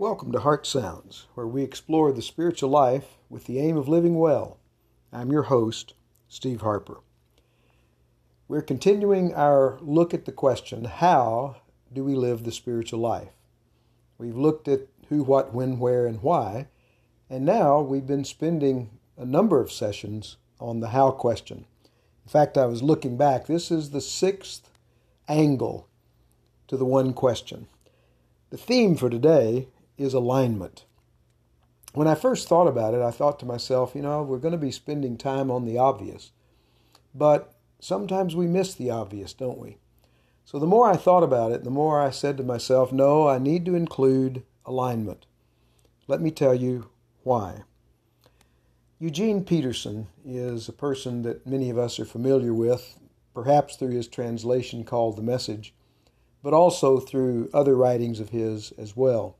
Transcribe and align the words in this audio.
Welcome 0.00 0.30
to 0.30 0.38
Heart 0.38 0.64
Sounds, 0.64 1.26
where 1.34 1.48
we 1.48 1.64
explore 1.64 2.12
the 2.12 2.22
spiritual 2.22 2.70
life 2.70 3.16
with 3.28 3.46
the 3.46 3.58
aim 3.58 3.76
of 3.76 3.88
living 3.88 4.16
well. 4.16 4.58
I'm 5.12 5.32
your 5.32 5.42
host, 5.42 5.94
Steve 6.28 6.60
Harper. 6.60 6.98
We're 8.46 8.62
continuing 8.62 9.34
our 9.34 9.76
look 9.80 10.14
at 10.14 10.24
the 10.24 10.30
question 10.30 10.84
how 10.84 11.56
do 11.92 12.04
we 12.04 12.14
live 12.14 12.44
the 12.44 12.52
spiritual 12.52 13.00
life? 13.00 13.32
We've 14.18 14.36
looked 14.36 14.68
at 14.68 14.82
who, 15.08 15.24
what, 15.24 15.52
when, 15.52 15.80
where, 15.80 16.06
and 16.06 16.22
why, 16.22 16.68
and 17.28 17.44
now 17.44 17.80
we've 17.80 18.06
been 18.06 18.24
spending 18.24 18.90
a 19.16 19.26
number 19.26 19.60
of 19.60 19.72
sessions 19.72 20.36
on 20.60 20.78
the 20.78 20.90
how 20.90 21.10
question. 21.10 21.64
In 22.24 22.30
fact, 22.30 22.56
I 22.56 22.66
was 22.66 22.84
looking 22.84 23.16
back, 23.16 23.48
this 23.48 23.72
is 23.72 23.90
the 23.90 24.00
sixth 24.00 24.70
angle 25.26 25.88
to 26.68 26.76
the 26.76 26.84
one 26.84 27.14
question. 27.14 27.66
The 28.50 28.56
theme 28.56 28.94
for 28.94 29.10
today 29.10 29.66
is 29.98 30.14
alignment. 30.14 30.84
When 31.92 32.06
I 32.08 32.14
first 32.14 32.48
thought 32.48 32.68
about 32.68 32.94
it, 32.94 33.02
I 33.02 33.10
thought 33.10 33.38
to 33.40 33.46
myself, 33.46 33.92
you 33.94 34.02
know, 34.02 34.22
we're 34.22 34.38
going 34.38 34.52
to 34.52 34.58
be 34.58 34.70
spending 34.70 35.16
time 35.16 35.50
on 35.50 35.64
the 35.64 35.78
obvious. 35.78 36.32
But 37.14 37.54
sometimes 37.80 38.36
we 38.36 38.46
miss 38.46 38.74
the 38.74 38.90
obvious, 38.90 39.32
don't 39.32 39.58
we? 39.58 39.78
So 40.44 40.58
the 40.58 40.66
more 40.66 40.88
I 40.88 40.96
thought 40.96 41.22
about 41.22 41.52
it, 41.52 41.64
the 41.64 41.70
more 41.70 42.00
I 42.00 42.10
said 42.10 42.36
to 42.38 42.42
myself, 42.42 42.92
no, 42.92 43.28
I 43.28 43.38
need 43.38 43.64
to 43.66 43.74
include 43.74 44.44
alignment. 44.64 45.26
Let 46.06 46.20
me 46.20 46.30
tell 46.30 46.54
you 46.54 46.88
why. 47.22 47.64
Eugene 48.98 49.44
Peterson 49.44 50.08
is 50.24 50.68
a 50.68 50.72
person 50.72 51.22
that 51.22 51.46
many 51.46 51.70
of 51.70 51.78
us 51.78 52.00
are 52.00 52.04
familiar 52.04 52.52
with, 52.54 52.98
perhaps 53.34 53.76
through 53.76 53.90
his 53.90 54.08
translation 54.08 54.84
called 54.84 55.16
The 55.16 55.22
Message, 55.22 55.74
but 56.42 56.54
also 56.54 56.98
through 56.98 57.50
other 57.52 57.76
writings 57.76 58.18
of 58.18 58.30
his 58.30 58.72
as 58.78 58.96
well. 58.96 59.36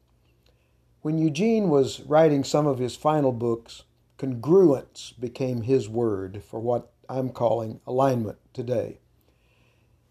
When 1.09 1.17
Eugene 1.17 1.70
was 1.70 2.01
writing 2.01 2.45
some 2.45 2.67
of 2.67 2.78
his 2.78 2.95
final 2.95 3.33
books, 3.33 3.84
congruence 4.19 5.19
became 5.19 5.62
his 5.62 5.89
word 5.89 6.42
for 6.45 6.61
what 6.61 6.92
I'm 7.09 7.31
calling 7.31 7.81
alignment 7.87 8.37
today. 8.53 8.98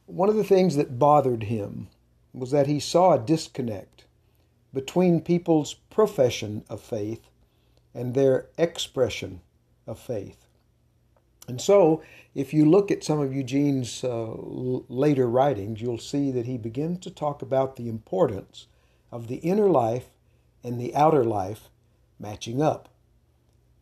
One 0.07 0.27
of 0.27 0.35
the 0.35 0.43
things 0.43 0.75
that 0.75 0.97
bothered 0.97 1.43
him 1.43 1.89
was 2.33 2.49
that 2.49 2.65
he 2.65 2.79
saw 2.79 3.13
a 3.13 3.19
disconnect 3.19 4.05
between 4.73 5.21
people's 5.21 5.75
profession 5.75 6.65
of 6.67 6.81
faith 6.81 7.29
and 7.93 8.15
their 8.15 8.47
expression 8.57 9.41
of 9.85 9.99
faith. 9.99 10.47
And 11.47 11.61
so, 11.61 12.01
if 12.33 12.55
you 12.55 12.65
look 12.65 12.89
at 12.89 13.03
some 13.03 13.19
of 13.19 13.35
Eugene's 13.35 14.03
uh, 14.03 14.33
later 14.89 15.29
writings, 15.29 15.79
you'll 15.79 15.99
see 15.99 16.31
that 16.31 16.47
he 16.47 16.57
begins 16.57 16.97
to 17.01 17.11
talk 17.11 17.43
about 17.43 17.75
the 17.75 17.87
importance 17.87 18.65
of 19.11 19.27
the 19.27 19.35
inner 19.35 19.69
life 19.69 20.09
and 20.67 20.79
the 20.79 20.93
outer 20.93 21.23
life 21.23 21.69
matching 22.19 22.61
up. 22.61 22.89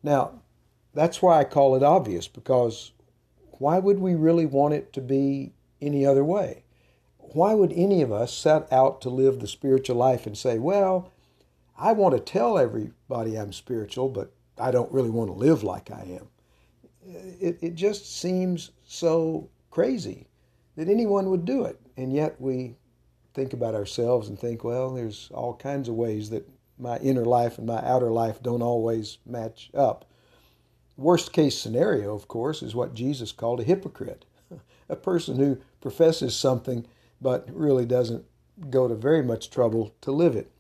Now, 0.04 0.42
that's 0.94 1.20
why 1.22 1.40
I 1.40 1.44
call 1.44 1.76
it 1.76 1.82
obvious, 1.84 2.28
because 2.28 2.92
why 3.58 3.80
would 3.80 4.00
we 4.00 4.14
really 4.14 4.46
want 4.46 4.76
it 4.76 4.94
to 4.94 5.02
be 5.02 5.54
any 5.82 6.06
other 6.06 6.24
way? 6.24 6.64
Why 7.18 7.56
would 7.56 7.74
any 7.74 8.04
of 8.04 8.12
us 8.12 8.32
set 8.32 8.72
out 8.72 9.02
to 9.02 9.10
live 9.10 9.40
the 9.40 9.48
spiritual 9.48 9.96
life 9.96 10.28
and 10.28 10.38
say, 10.38 10.60
well, 10.60 11.12
I 11.78 11.92
want 11.92 12.16
to 12.16 12.22
tell 12.22 12.60
everybody 12.60 13.36
I'm 13.36 13.52
spiritual, 13.52 14.10
but 14.10 14.32
I 14.58 14.72
don't 14.72 14.92
really 14.92 15.10
want 15.10 15.30
to 15.32 15.34
live 15.34 15.64
like 15.64 15.90
I 15.90 16.20
am? 16.20 16.28
It, 17.42 17.58
it 17.62 17.76
just 17.76 18.20
seems 18.20 18.72
so 18.86 19.50
crazy 19.72 20.28
that 20.76 20.88
anyone 20.88 21.30
would 21.32 21.46
do 21.46 21.66
it. 21.66 21.80
And 21.98 22.14
yet 22.14 22.40
we 22.40 22.76
think 23.34 23.54
about 23.54 23.76
ourselves 23.76 24.30
and 24.30 24.40
think, 24.40 24.64
well, 24.64 24.94
there's 24.94 25.30
all 25.34 25.56
kinds 25.56 25.90
of 25.90 25.96
ways 25.96 26.30
that 26.30 26.48
my 26.78 26.98
inner 26.98 27.26
life 27.26 27.58
and 27.58 27.68
my 27.68 27.82
outer 27.86 28.12
life 28.12 28.42
don't 28.42 28.62
always 28.62 29.18
match 29.26 29.70
up. 29.74 30.06
Worst 30.98 31.34
case 31.34 31.58
scenario, 31.58 32.16
of 32.16 32.28
course, 32.28 32.62
is 32.62 32.76
what 32.76 32.94
Jesus 32.94 33.32
called 33.32 33.60
a 33.60 33.64
hypocrite 33.64 34.26
a 34.90 34.96
person 34.96 35.38
who 35.38 35.58
professes 35.82 36.36
something 36.36 36.86
but 37.22 37.48
really 37.52 37.86
doesn't 37.86 38.26
go 38.70 38.88
to 38.88 38.96
very 38.96 39.24
much 39.24 39.50
trouble 39.50 39.94
to 40.02 40.12
live 40.12 40.36
it. 40.36 40.52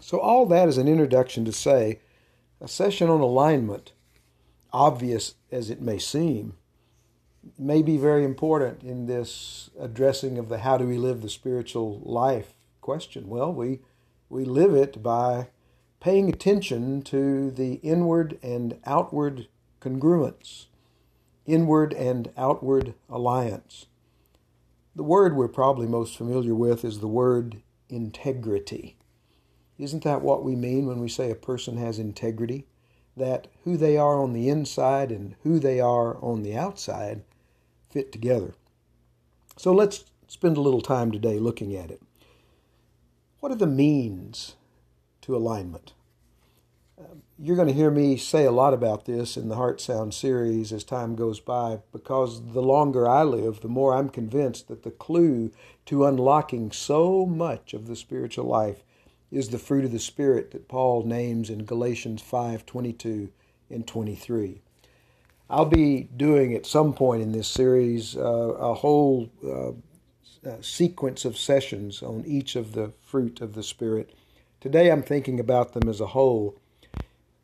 So, 0.00 0.18
all 0.18 0.46
that 0.46 0.68
is 0.68 0.78
an 0.78 0.88
introduction 0.88 1.44
to 1.44 1.52
say 1.52 2.00
a 2.60 2.68
session 2.68 3.08
on 3.08 3.20
alignment, 3.20 3.92
obvious 4.72 5.34
as 5.50 5.70
it 5.70 5.80
may 5.80 5.98
seem, 5.98 6.54
may 7.58 7.82
be 7.82 7.96
very 7.96 8.24
important 8.24 8.82
in 8.82 9.06
this 9.06 9.70
addressing 9.78 10.38
of 10.38 10.48
the 10.48 10.58
how 10.58 10.76
do 10.76 10.86
we 10.86 10.96
live 10.96 11.22
the 11.22 11.28
spiritual 11.28 12.00
life 12.04 12.54
question. 12.80 13.28
Well, 13.28 13.52
we 13.52 13.80
we 14.32 14.46
live 14.46 14.74
it 14.74 15.02
by 15.02 15.48
paying 16.00 16.30
attention 16.30 17.02
to 17.02 17.50
the 17.50 17.74
inward 17.82 18.38
and 18.42 18.78
outward 18.86 19.46
congruence, 19.78 20.66
inward 21.44 21.92
and 21.92 22.32
outward 22.34 22.94
alliance. 23.10 23.86
The 24.96 25.02
word 25.02 25.36
we're 25.36 25.48
probably 25.48 25.86
most 25.86 26.16
familiar 26.16 26.54
with 26.54 26.82
is 26.82 27.00
the 27.00 27.08
word 27.08 27.60
integrity. 27.90 28.96
Isn't 29.78 30.02
that 30.04 30.22
what 30.22 30.42
we 30.42 30.56
mean 30.56 30.86
when 30.86 31.00
we 31.00 31.10
say 31.10 31.30
a 31.30 31.34
person 31.34 31.76
has 31.76 31.98
integrity? 31.98 32.64
That 33.14 33.48
who 33.64 33.76
they 33.76 33.98
are 33.98 34.18
on 34.18 34.32
the 34.32 34.48
inside 34.48 35.12
and 35.12 35.34
who 35.42 35.58
they 35.58 35.78
are 35.78 36.16
on 36.24 36.42
the 36.42 36.56
outside 36.56 37.22
fit 37.90 38.10
together. 38.10 38.54
So 39.58 39.74
let's 39.74 40.04
spend 40.26 40.56
a 40.56 40.62
little 40.62 40.80
time 40.80 41.12
today 41.12 41.38
looking 41.38 41.76
at 41.76 41.90
it. 41.90 42.00
What 43.42 43.50
are 43.50 43.56
the 43.56 43.66
means 43.66 44.54
to 45.22 45.34
alignment? 45.34 45.94
Um, 46.96 47.22
you're 47.36 47.56
going 47.56 47.66
to 47.66 47.74
hear 47.74 47.90
me 47.90 48.16
say 48.16 48.44
a 48.44 48.52
lot 48.52 48.72
about 48.72 49.04
this 49.04 49.36
in 49.36 49.48
the 49.48 49.56
Heart 49.56 49.80
Sound 49.80 50.14
series 50.14 50.72
as 50.72 50.84
time 50.84 51.16
goes 51.16 51.40
by 51.40 51.80
because 51.90 52.52
the 52.52 52.62
longer 52.62 53.08
I 53.08 53.24
live, 53.24 53.60
the 53.60 53.66
more 53.66 53.94
I'm 53.94 54.10
convinced 54.10 54.68
that 54.68 54.84
the 54.84 54.92
clue 54.92 55.50
to 55.86 56.06
unlocking 56.06 56.70
so 56.70 57.26
much 57.26 57.74
of 57.74 57.88
the 57.88 57.96
spiritual 57.96 58.44
life 58.44 58.84
is 59.32 59.48
the 59.48 59.58
fruit 59.58 59.84
of 59.84 59.90
the 59.90 59.98
Spirit 59.98 60.52
that 60.52 60.68
Paul 60.68 61.02
names 61.02 61.50
in 61.50 61.64
Galatians 61.64 62.22
5:22 62.22 63.30
and 63.68 63.84
23. 63.84 64.60
I'll 65.50 65.64
be 65.64 66.04
doing 66.16 66.54
at 66.54 66.64
some 66.64 66.94
point 66.94 67.22
in 67.22 67.32
this 67.32 67.48
series 67.48 68.16
uh, 68.16 68.20
a 68.20 68.74
whole 68.74 69.30
uh, 69.44 69.72
uh, 70.46 70.56
sequence 70.60 71.24
of 71.24 71.38
sessions 71.38 72.02
on 72.02 72.24
each 72.26 72.56
of 72.56 72.72
the 72.72 72.92
fruit 73.00 73.40
of 73.40 73.54
the 73.54 73.62
Spirit. 73.62 74.12
Today 74.60 74.90
I'm 74.90 75.02
thinking 75.02 75.38
about 75.38 75.72
them 75.72 75.88
as 75.88 76.00
a 76.00 76.08
whole. 76.08 76.56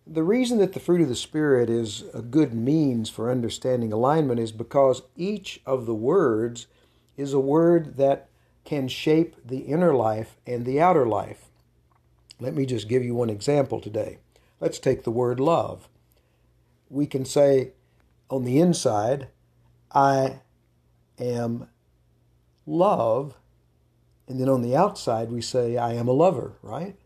The 0.07 0.23
reason 0.23 0.59
that 0.59 0.73
the 0.73 0.81
fruit 0.81 1.01
of 1.01 1.09
the 1.09 1.15
Spirit 1.15 1.69
is 1.69 2.05
a 2.15 2.23
good 2.23 2.55
means 2.55 3.11
for 3.11 3.31
understanding 3.31 3.93
alignment 3.93 4.41
is 4.41 4.53
because 4.53 5.03
each 5.17 5.61
of 5.67 5.87
the 5.87 5.95
words 5.95 6.67
is 7.17 7.33
a 7.33 7.41
word 7.41 7.97
that 7.97 8.29
can 8.65 8.89
shape 8.89 9.37
the 9.45 9.59
inner 9.59 9.95
life 9.95 10.37
and 10.47 10.65
the 10.65 10.81
outer 10.81 11.07
life. 11.07 11.47
Let 12.41 12.55
me 12.55 12.67
just 12.67 12.89
give 12.89 13.05
you 13.05 13.15
one 13.15 13.31
example 13.31 13.81
today. 13.81 14.19
Let's 14.61 14.79
take 14.79 15.05
the 15.05 15.11
word 15.11 15.41
love. 15.41 15.89
We 16.89 17.07
can 17.07 17.25
say 17.25 17.73
on 18.31 18.45
the 18.45 18.61
inside, 18.61 19.29
I 19.93 20.41
am 21.19 21.69
love, 22.69 23.37
and 24.29 24.41
then 24.41 24.49
on 24.49 24.63
the 24.63 24.77
outside 24.77 25.31
we 25.31 25.41
say, 25.41 25.77
I 25.77 25.95
am 25.95 26.07
a 26.07 26.13
lover, 26.13 26.53
right? 26.63 26.97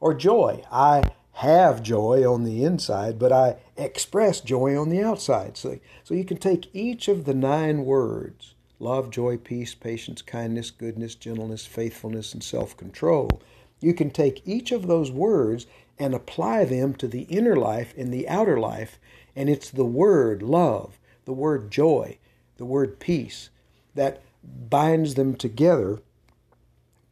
Or 0.00 0.12
joy. 0.12 0.64
I 0.70 1.12
have 1.34 1.82
joy 1.82 2.30
on 2.30 2.44
the 2.44 2.64
inside, 2.64 3.18
but 3.18 3.32
I 3.32 3.56
express 3.76 4.40
joy 4.40 4.78
on 4.78 4.88
the 4.88 5.02
outside. 5.02 5.56
So, 5.56 5.78
so 6.02 6.14
you 6.14 6.24
can 6.24 6.36
take 6.36 6.74
each 6.74 7.08
of 7.08 7.24
the 7.24 7.34
nine 7.34 7.84
words 7.84 8.54
love, 8.80 9.08
joy, 9.08 9.36
peace, 9.36 9.74
patience, 9.74 10.20
kindness, 10.20 10.70
goodness, 10.70 11.14
gentleness, 11.14 11.64
faithfulness, 11.64 12.34
and 12.34 12.42
self 12.42 12.76
control. 12.76 13.40
You 13.80 13.94
can 13.94 14.10
take 14.10 14.42
each 14.44 14.72
of 14.72 14.86
those 14.86 15.10
words 15.10 15.66
and 15.98 16.12
apply 16.12 16.64
them 16.64 16.94
to 16.94 17.06
the 17.06 17.22
inner 17.22 17.56
life 17.56 17.94
and 17.96 18.12
the 18.12 18.28
outer 18.28 18.58
life, 18.58 18.98
and 19.36 19.48
it's 19.48 19.70
the 19.70 19.84
word 19.84 20.42
love, 20.42 20.98
the 21.24 21.32
word 21.32 21.70
joy, 21.70 22.18
the 22.56 22.64
word 22.64 22.98
peace 22.98 23.50
that 23.94 24.22
binds 24.44 25.14
them 25.14 25.34
together 25.34 26.00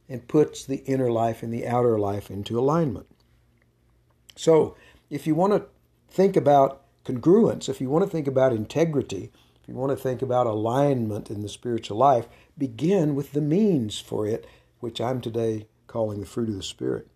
and 0.09 0.29
puts 0.29 0.65
the 0.65 0.85
inner 0.85 1.11
life 1.11 1.43
and 1.43 1.53
the 1.53 1.67
outer 1.67 1.99
life 1.99 2.31
into 2.31 2.59
alignment. 2.59 3.07
So, 4.37 4.77
if 5.11 5.27
you 5.27 5.35
want 5.35 5.53
to 5.53 5.67
think 6.09 6.37
about 6.37 6.83
congruence, 7.05 7.69
if 7.69 7.81
you 7.81 7.89
want 7.89 8.05
to 8.05 8.11
think 8.11 8.27
about 8.27 8.53
integrity, 8.53 9.31
if 9.63 9.69
you 9.69 9.75
want 9.75 9.91
to 9.91 9.97
think 9.97 10.23
about 10.23 10.47
alignment 10.47 11.31
in 11.31 11.43
the 11.43 11.49
spiritual 11.49 11.97
life, 11.97 12.27
begin 12.59 13.15
with 13.15 13.33
the 13.33 13.41
means 13.41 13.99
for 13.99 14.27
it, 14.27 14.47
which 14.81 15.01
I'm 15.01 15.21
today 15.21 15.67
calling 15.87 16.21
the 16.21 16.27
fruit 16.27 16.49
of 16.49 16.57
the 16.57 16.63
Spirit. 16.63 17.09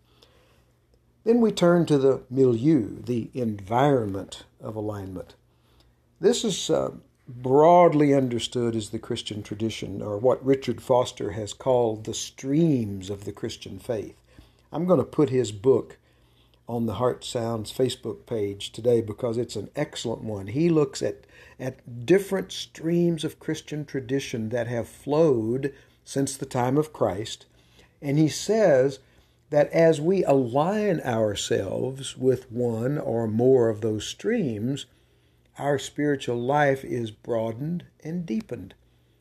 Then 1.24 1.40
we 1.40 1.50
turn 1.50 1.86
to 1.86 1.98
the 1.98 2.22
milieu, 2.30 3.02
the 3.02 3.30
environment 3.34 4.44
of 4.60 4.76
alignment. 4.76 5.34
This 6.20 6.44
is 6.44 6.70
uh, 6.70 6.92
broadly 7.28 8.14
understood 8.14 8.76
as 8.76 8.90
the 8.90 8.98
Christian 8.98 9.42
tradition, 9.42 10.00
or 10.00 10.16
what 10.16 10.44
Richard 10.44 10.80
Foster 10.80 11.32
has 11.32 11.52
called 11.52 12.04
the 12.04 12.14
streams 12.14 13.10
of 13.10 13.24
the 13.24 13.32
Christian 13.32 13.78
faith. 13.78 14.16
I'm 14.72 14.86
going 14.86 15.00
to 15.00 15.04
put 15.04 15.30
his 15.30 15.52
book 15.52 15.98
on 16.68 16.86
the 16.86 16.94
Heart 16.94 17.24
Sounds 17.24 17.72
Facebook 17.72 18.26
page 18.26 18.72
today 18.72 19.00
because 19.00 19.38
it's 19.38 19.56
an 19.56 19.70
excellent 19.76 20.22
one. 20.22 20.48
He 20.48 20.68
looks 20.68 21.02
at, 21.02 21.24
at 21.58 22.06
different 22.06 22.52
streams 22.52 23.24
of 23.24 23.40
Christian 23.40 23.84
tradition 23.84 24.48
that 24.50 24.66
have 24.66 24.88
flowed 24.88 25.72
since 26.04 26.36
the 26.36 26.46
time 26.46 26.76
of 26.76 26.92
Christ. 26.92 27.46
And 28.02 28.18
he 28.18 28.28
says 28.28 28.98
that 29.50 29.70
as 29.72 30.00
we 30.00 30.24
align 30.24 31.00
ourselves 31.00 32.16
with 32.16 32.50
one 32.50 32.98
or 32.98 33.28
more 33.28 33.68
of 33.68 33.80
those 33.80 34.06
streams, 34.06 34.86
our 35.58 35.78
spiritual 35.78 36.40
life 36.40 36.84
is 36.84 37.10
broadened 37.10 37.84
and 38.02 38.26
deepened. 38.26 38.74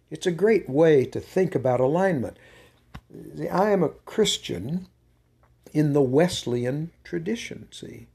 It's 0.10 0.28
a 0.28 0.32
great 0.32 0.70
way 0.70 1.06
to 1.06 1.20
think 1.20 1.56
about 1.56 1.80
alignment. 1.80 2.38
I 3.52 3.72
am 3.72 3.84
a 3.84 3.90
Christian 3.90 4.88
in 5.74 5.94
the 5.94 6.02
Wesleyan 6.02 6.92
tradition, 7.04 7.68
see? 7.72 8.08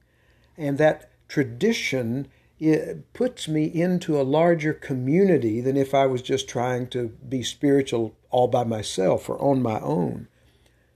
And 0.57 0.79
that 0.79 1.11
tradition 1.29 2.29
it 2.61 3.11
puts 3.15 3.49
me 3.49 3.65
into 3.65 4.21
a 4.21 4.23
larger 4.23 4.75
community 4.75 5.63
than 5.63 5.79
if 5.79 5.95
I 5.95 6.05
was 6.05 6.21
just 6.21 6.47
trying 6.47 6.89
to 6.89 7.09
be 7.27 7.43
spiritual 7.43 8.15
all 8.31 8.49
by 8.49 8.65
myself 8.65 9.31
or 9.31 9.41
on 9.41 9.63
my 9.63 9.81
own. 9.81 10.29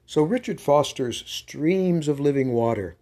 So 0.05 0.23
Richard 0.23 0.61
Foster's 0.61 1.25
Streams 1.27 2.07
of 2.07 2.21
Living 2.21 2.53
Water, 2.53 2.97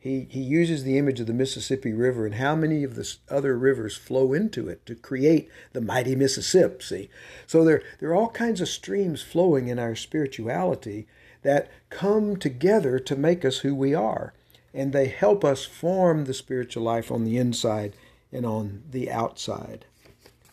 he, 0.00 0.26
he 0.30 0.40
uses 0.40 0.82
the 0.82 0.96
image 0.96 1.20
of 1.20 1.26
the 1.26 1.34
Mississippi 1.34 1.92
River 1.92 2.24
and 2.24 2.36
how 2.36 2.56
many 2.56 2.84
of 2.84 2.94
the 2.94 3.16
other 3.28 3.56
rivers 3.56 3.98
flow 3.98 4.32
into 4.32 4.66
it 4.66 4.86
to 4.86 4.94
create 4.94 5.50
the 5.74 5.82
mighty 5.82 6.16
Mississippi. 6.16 6.82
See? 6.82 7.10
So 7.46 7.64
there, 7.64 7.82
there 7.98 8.08
are 8.08 8.14
all 8.14 8.30
kinds 8.30 8.62
of 8.62 8.68
streams 8.68 9.20
flowing 9.20 9.68
in 9.68 9.78
our 9.78 9.94
spirituality 9.94 11.06
that 11.42 11.70
come 11.90 12.38
together 12.38 12.98
to 12.98 13.14
make 13.14 13.44
us 13.44 13.58
who 13.58 13.74
we 13.74 13.94
are. 13.94 14.32
And 14.72 14.94
they 14.94 15.08
help 15.08 15.44
us 15.44 15.66
form 15.66 16.24
the 16.24 16.34
spiritual 16.34 16.82
life 16.82 17.12
on 17.12 17.24
the 17.24 17.36
inside 17.36 17.94
and 18.32 18.46
on 18.46 18.84
the 18.90 19.10
outside. 19.10 19.84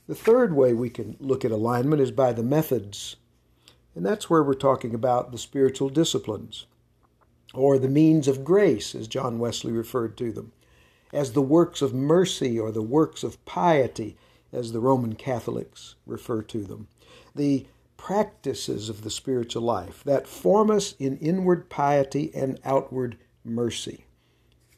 The 0.08 0.16
third 0.16 0.56
way 0.56 0.74
we 0.74 0.90
can 0.90 1.16
look 1.22 1.46
at 1.46 1.52
alignment 1.52 2.02
is 2.02 2.12
by 2.12 2.34
the 2.34 2.44
methods. 2.44 3.16
And 3.96 4.06
that's 4.06 4.30
where 4.30 4.44
we're 4.44 4.56
talking 4.56 4.94
about 4.94 5.32
the 5.32 5.38
spiritual 5.38 5.88
disciplines, 5.88 6.66
or 7.54 7.78
the 7.78 7.88
means 7.88 8.28
of 8.28 8.44
grace, 8.44 8.94
as 8.94 9.08
John 9.08 9.40
Wesley 9.40 9.72
referred 9.72 10.18
to 10.18 10.32
them, 10.32 10.52
as 11.14 11.32
the 11.32 11.42
works 11.42 11.82
of 11.82 11.94
mercy 11.94 12.60
or 12.60 12.72
the 12.72 12.82
works 12.82 13.24
of 13.24 13.44
piety, 13.46 14.18
as 14.52 14.72
the 14.72 14.80
Roman 14.80 15.16
Catholics 15.16 15.96
refer 16.06 16.42
to 16.44 16.64
them, 16.64 16.88
the 17.36 17.66
practices 17.98 18.90
of 18.90 19.02
the 19.02 19.10
spiritual 19.10 19.64
life 19.64 20.04
that 20.04 20.28
form 20.28 20.70
us 20.70 20.96
in 21.00 21.18
inward 21.18 21.70
piety 21.70 22.32
and 22.34 22.60
outward 22.64 23.18
mercy. 23.44 24.06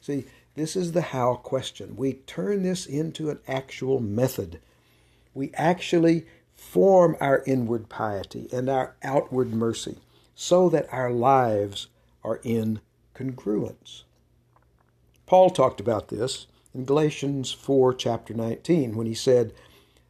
See, 0.00 0.24
this 0.54 0.74
is 0.74 0.92
the 0.92 1.02
how 1.02 1.34
question. 1.36 1.96
We 1.96 2.14
turn 2.14 2.62
this 2.62 2.86
into 2.86 3.30
an 3.30 3.38
actual 3.46 4.00
method. 4.00 4.60
We 5.34 5.52
actually 5.54 6.26
form 6.54 7.16
our 7.20 7.42
inward 7.46 7.88
piety 7.88 8.48
and 8.52 8.68
our 8.68 8.96
outward 9.02 9.52
mercy 9.52 9.98
so 10.34 10.68
that 10.70 10.92
our 10.92 11.10
lives 11.10 11.88
are 12.24 12.40
in 12.42 12.80
congruence. 13.14 14.02
Paul 15.26 15.50
talked 15.50 15.80
about 15.80 16.08
this 16.08 16.46
in 16.74 16.84
Galatians 16.84 17.52
4, 17.52 17.94
chapter 17.94 18.34
19, 18.34 18.96
when 18.96 19.06
he 19.06 19.14
said, 19.14 19.52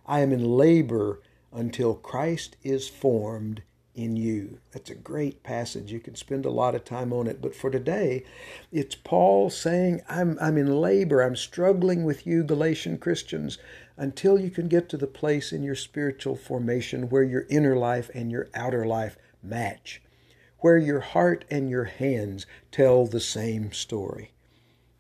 I 0.07 0.21
am 0.21 0.33
in 0.33 0.45
labor 0.45 1.21
until 1.53 1.95
Christ 1.95 2.57
is 2.63 2.89
formed 2.89 3.63
in 3.95 4.17
you. 4.17 4.59
That's 4.73 4.91
a 4.91 4.95
great 4.95 5.43
passage. 5.43 5.93
You 5.93 6.01
can 6.01 6.15
spend 6.15 6.47
a 6.47 6.51
lot 6.51 6.75
of 6.75 6.85
time 6.85 7.13
on 7.13 7.27
it. 7.27 7.43
But 7.43 7.55
for 7.55 7.71
today, 7.71 8.25
it's 8.73 8.95
Paul 8.95 9.51
saying, 9.51 10.01
I'm, 10.09 10.39
I'm 10.41 10.57
in 10.57 10.81
labor. 10.81 11.21
I'm 11.21 11.37
struggling 11.37 12.05
with 12.05 12.27
you, 12.27 12.43
Galatian 12.45 12.99
Christians, 12.99 13.59
until 13.97 14.39
you 14.39 14.51
can 14.51 14.69
get 14.69 14.89
to 14.91 14.97
the 14.97 15.07
place 15.07 15.53
in 15.53 15.63
your 15.63 15.75
spiritual 15.75 16.37
formation 16.37 17.11
where 17.11 17.23
your 17.23 17.47
inner 17.51 17.77
life 17.77 18.11
and 18.15 18.31
your 18.31 18.49
outer 18.55 18.87
life 18.87 19.17
match, 19.43 20.01
where 20.61 20.79
your 20.79 21.01
heart 21.01 21.45
and 21.51 21.71
your 21.71 21.85
hands 21.85 22.47
tell 22.71 23.07
the 23.07 23.21
same 23.21 23.73
story. 23.73 24.33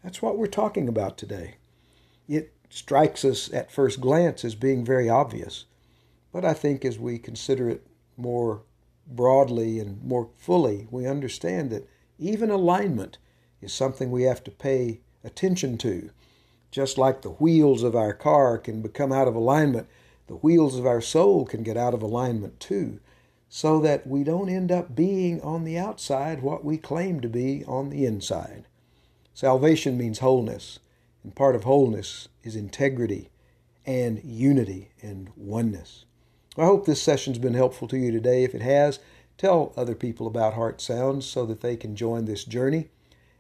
That's 0.03 0.23
what 0.23 0.39
we're 0.39 0.47
talking 0.47 0.89
about 0.89 1.19
today. 1.19 1.57
It 2.29 2.53
strikes 2.71 3.25
us 3.25 3.53
at 3.53 3.73
first 3.73 4.01
glance 4.01 4.45
as 4.45 4.55
being 4.55 4.85
very 4.85 5.09
obvious. 5.09 5.67
But 6.33 6.45
I 6.45 6.55
think 6.55 6.85
as 6.85 6.99
we 6.99 7.19
consider 7.19 7.69
it 7.69 7.87
more 8.17 8.63
broadly 9.07 9.81
and 9.81 10.03
more 10.03 10.31
fully, 10.37 10.87
we 10.91 11.07
understand 11.07 11.71
that 11.71 11.89
even 12.19 12.51
alignment 12.51 13.19
is 13.61 13.73
something 13.73 14.11
we 14.11 14.23
have 14.23 14.45
to 14.45 14.51
pay 14.51 15.01
attention 15.25 15.77
to. 15.79 16.11
Just 16.71 16.97
like 16.97 17.23
the 17.23 17.31
wheels 17.31 17.83
of 17.83 17.97
our 17.97 18.15
car 18.15 18.57
can 18.57 18.81
become 18.81 19.13
out 19.13 19.27
of 19.27 19.35
alignment, 19.35 19.89
the 20.29 20.37
wheels 20.37 20.79
of 20.79 20.87
our 20.87 21.01
soul 21.01 21.45
can 21.45 21.65
get 21.65 21.77
out 21.77 21.95
of 21.95 22.03
alignment 22.03 22.61
too, 22.61 23.01
so 23.53 23.81
that 23.81 24.07
we 24.07 24.23
don't 24.23 24.49
end 24.49 24.71
up 24.71 24.95
being 24.95 25.41
on 25.43 25.65
the 25.65 25.77
outside 25.77 26.41
what 26.41 26.65
we 26.65 26.79
claim 26.79 27.21
to 27.21 27.29
be 27.29 27.65
on 27.67 27.91
the 27.91 28.07
inside. 28.07 28.65
Salvation 29.35 29.99
means 29.99 30.21
wholeness, 30.21 30.79
and 31.25 31.35
part 31.35 31.57
of 31.57 31.65
wholeness 31.65 32.29
is 32.45 32.55
integrity 32.55 33.29
and 33.85 34.23
unity 34.23 34.93
and 35.03 35.31
oneness. 35.37 36.05
I 36.57 36.65
hope 36.65 36.87
this 36.87 37.03
session's 37.03 37.39
been 37.39 37.55
helpful 37.55 37.89
to 37.89 37.99
you 37.99 38.13
today. 38.13 38.45
If 38.45 38.55
it 38.55 38.63
has, 38.63 39.01
tell 39.37 39.73
other 39.77 39.97
people 39.97 40.29
about 40.29 40.55
Heart 40.55 40.81
Sounds 40.81 41.27
so 41.27 41.45
that 41.47 41.61
they 41.61 41.77
can 41.77 41.97
join 41.97 42.27
this 42.27 42.45
journey. 42.45 42.89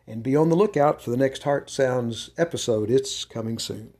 And 0.08 0.24
be 0.24 0.34
on 0.34 0.48
the 0.48 0.56
lookout 0.56 1.00
for 1.00 1.10
the 1.10 1.16
next 1.16 1.44
Heart 1.44 1.70
Sounds 1.70 2.30
episode. 2.36 2.90
It's 2.90 3.24
coming 3.24 3.60
soon. 3.60 3.92